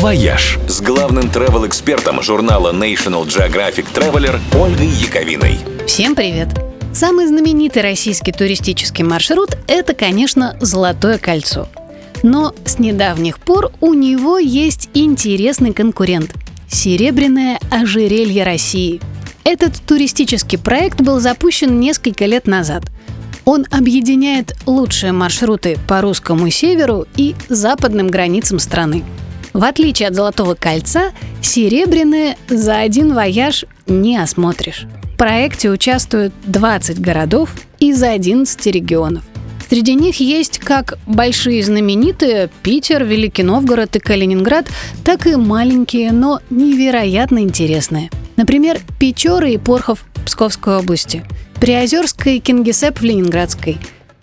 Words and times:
«Вояж» 0.00 0.58
с 0.66 0.80
главным 0.80 1.24
travel-экспертом 1.24 2.22
журнала 2.22 2.72
National 2.72 3.26
Geographic 3.26 3.84
Traveler 3.92 4.40
Ольгой 4.58 4.86
Яковиной. 4.86 5.58
Всем 5.86 6.14
привет! 6.14 6.48
Самый 6.94 7.26
знаменитый 7.26 7.82
российский 7.82 8.32
туристический 8.32 9.04
маршрут– 9.04 9.58
это, 9.68 9.92
конечно, 9.92 10.56
Золотое 10.58 11.18
кольцо. 11.18 11.68
Но 12.22 12.54
с 12.64 12.78
недавних 12.78 13.40
пор 13.40 13.72
у 13.82 13.92
него 13.92 14.38
есть 14.38 14.88
интересный 14.94 15.74
конкурент– 15.74 16.32
Серебряное 16.70 17.58
ожерелье 17.70 18.44
России. 18.44 19.02
Этот 19.44 19.82
туристический 19.86 20.58
проект 20.58 21.02
был 21.02 21.20
запущен 21.20 21.78
несколько 21.78 22.24
лет 22.24 22.46
назад. 22.46 22.84
Он 23.44 23.66
объединяет 23.70 24.56
лучшие 24.64 25.12
маршруты 25.12 25.78
по 25.86 26.00
русскому 26.00 26.48
северу 26.48 27.06
и 27.18 27.34
западным 27.50 28.08
границам 28.08 28.58
страны– 28.58 29.04
в 29.52 29.64
отличие 29.64 30.08
от 30.08 30.14
Золотого 30.14 30.54
кольца, 30.54 31.12
серебряное 31.42 32.36
за 32.48 32.78
один 32.78 33.14
вояж 33.14 33.64
не 33.86 34.16
осмотришь. 34.18 34.86
В 35.14 35.16
проекте 35.16 35.70
участвуют 35.70 36.32
20 36.46 37.00
городов 37.00 37.50
из 37.78 38.02
11 38.02 38.66
регионов. 38.66 39.24
Среди 39.68 39.94
них 39.94 40.18
есть 40.18 40.58
как 40.58 40.98
большие 41.06 41.62
знаменитые 41.62 42.50
Питер, 42.62 43.04
Великий 43.04 43.44
Новгород 43.44 43.94
и 43.94 44.00
Калининград, 44.00 44.66
так 45.04 45.26
и 45.28 45.36
маленькие, 45.36 46.10
но 46.10 46.40
невероятно 46.50 47.38
интересные. 47.38 48.10
Например, 48.36 48.80
Печоры 48.98 49.52
и 49.52 49.58
Порхов 49.58 50.04
в 50.14 50.24
Псковской 50.24 50.78
области, 50.78 51.24
Приозерск 51.60 52.34
и 52.34 52.40
Кингисепп 52.40 52.98
в 53.00 53.04
Ленинградской, 53.04 53.78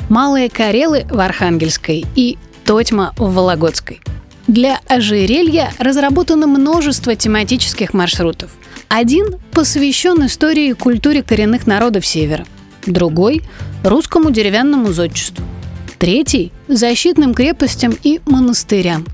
Малые 0.09 0.49
Корелы 0.49 1.05
в 1.09 1.19
Архангельской 1.19 2.05
и 2.15 2.37
Тотьма 2.65 3.13
в 3.17 3.33
Вологодской– 3.33 4.01
для 4.47 4.79
ожерелья 4.87 5.73
разработано 5.77 6.47
множество 6.47 7.15
тематических 7.15 7.93
маршрутов. 7.93 8.51
Один 8.87 9.35
посвящен 9.51 10.25
истории 10.25 10.69
и 10.69 10.73
культуре 10.73 11.21
коренных 11.21 11.67
народов 11.67 12.05
Севера, 12.05 12.45
другой– 12.85 13.43
русскому 13.83 14.31
деревянному 14.31 14.93
зодчеству, 14.93 15.43
третий– 15.99 16.53
защитным 16.69 17.33
крепостям 17.33 17.93
и 18.01 18.21
монастырям. 18.25 19.05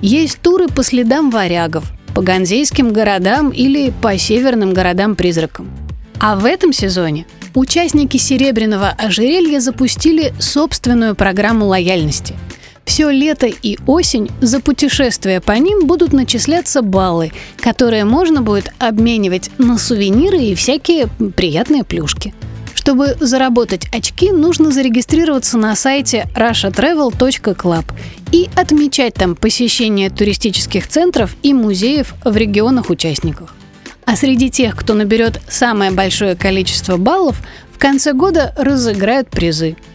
Есть 0.00 0.40
туры 0.40 0.66
по 0.66 0.82
следам 0.82 1.30
варягов, 1.30 1.84
по 2.14 2.22
ганзейским 2.22 2.92
городам 2.92 3.50
или 3.50 3.92
по 4.02 4.18
северным 4.18 4.74
городам-призракам. 4.74 5.70
А 6.18 6.34
в 6.34 6.44
этом 6.44 6.72
сезоне 6.72 7.26
участники 7.54 8.16
«Серебряного 8.16 8.88
ожерелья» 8.88 9.60
запустили 9.60 10.34
собственную 10.40 11.14
программу 11.14 11.66
лояльности– 11.66 12.34
все 12.92 13.08
лето 13.08 13.46
и 13.46 13.78
осень 13.86 14.28
за 14.42 14.60
путешествия 14.60 15.40
по 15.40 15.52
ним 15.52 15.86
будут 15.86 16.12
начисляться 16.12 16.82
баллы, 16.82 17.32
которые 17.56 18.04
можно 18.04 18.42
будет 18.42 18.70
обменивать 18.78 19.50
на 19.56 19.78
сувениры 19.78 20.36
и 20.36 20.54
всякие 20.54 21.08
приятные 21.34 21.84
плюшки. 21.84 22.34
Чтобы 22.74 23.16
заработать 23.18 23.86
очки, 23.94 24.30
нужно 24.30 24.70
зарегистрироваться 24.70 25.56
на 25.56 25.74
сайте 25.74 26.28
russiatravel.club 26.34 27.84
и 28.30 28.50
отмечать 28.56 29.14
там 29.14 29.36
посещение 29.36 30.10
туристических 30.10 30.86
центров 30.86 31.34
и 31.42 31.54
музеев 31.54 32.12
в 32.22 32.36
регионах 32.36 32.90
участников. 32.90 33.54
А 34.04 34.16
среди 34.16 34.50
тех, 34.50 34.76
кто 34.76 34.92
наберет 34.92 35.40
самое 35.48 35.92
большое 35.92 36.36
количество 36.36 36.98
баллов, 36.98 37.40
в 37.72 37.78
конце 37.78 38.12
года 38.12 38.52
разыграют 38.58 39.30
призы– 39.30 39.78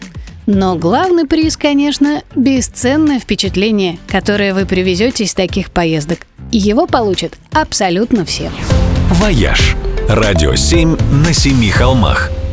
но 0.48 0.76
главный 0.76 1.26
приз, 1.26 1.58
конечно, 1.58 2.22
бесценное 2.34 3.20
впечатление, 3.20 3.98
которое 4.08 4.54
вы 4.54 4.64
привезете 4.64 5.24
из 5.24 5.34
таких 5.34 5.70
поездок. 5.70 6.20
Его 6.50 6.86
получат 6.86 7.38
абсолютно 7.52 8.24
все. 8.24 8.50
«Вояж»– 9.10 9.76
радио 10.08 10.54
7 10.54 10.96
на 11.22 11.34
семи 11.34 11.68
холмах– 11.68 12.30